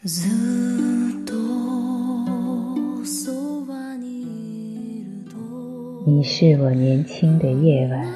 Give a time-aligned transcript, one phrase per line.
[0.00, 0.08] 你
[6.22, 8.06] 是我年轻的夜晚，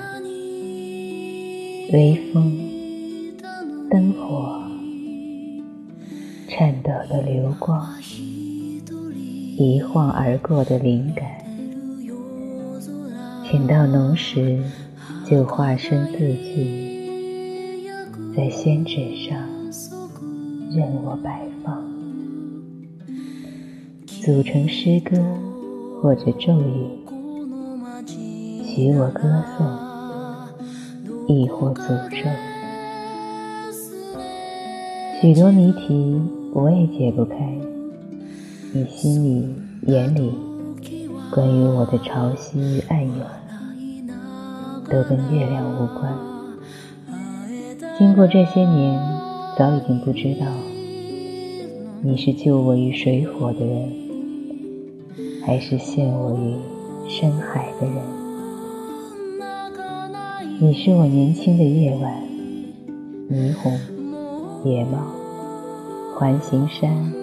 [1.92, 2.56] 微风，
[3.90, 4.62] 灯火，
[6.48, 7.84] 颤抖的流光，
[9.58, 11.44] 一晃而过的灵感，
[13.50, 14.62] 情到浓时
[15.28, 17.08] 就化身字句，
[18.36, 19.36] 在宣纸上
[20.74, 21.84] 任我摆放，
[24.06, 25.22] 组成诗歌
[26.00, 26.86] 或者咒语。
[28.64, 29.20] 许我歌
[29.58, 29.66] 颂，
[31.28, 32.16] 亦或诅咒。
[35.20, 36.18] 许多谜题
[36.54, 37.36] 我也解不开，
[38.72, 40.32] 你心里、眼里
[41.30, 43.26] 关于我的潮汐与暗涌，
[44.88, 46.16] 都跟月亮无关。
[47.98, 48.98] 经过这些年，
[49.62, 50.46] 早已经不知道，
[52.02, 53.92] 你是救我于水火的人，
[55.46, 56.56] 还是陷我于
[57.08, 57.94] 深海的人。
[60.60, 62.24] 你是我年轻的夜晚，
[63.30, 63.72] 霓虹、
[64.64, 64.98] 野猫、
[66.16, 67.14] 环形山、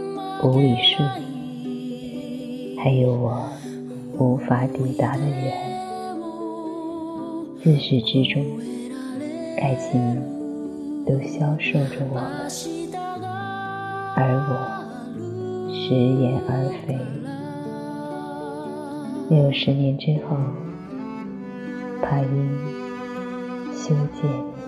[0.41, 1.03] 五里树，
[2.77, 3.49] 还有我
[4.17, 5.53] 无法抵达的远。
[7.61, 8.41] 自始至终，
[9.57, 10.38] 爱情
[11.09, 12.23] 都消受着我们，
[14.15, 14.51] 而我
[15.73, 16.95] 食言而肥。
[19.27, 20.37] 六十年之后，
[22.03, 22.29] 怕因。
[23.73, 24.58] 修建。